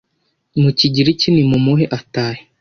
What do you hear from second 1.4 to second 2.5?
mumuhe atahe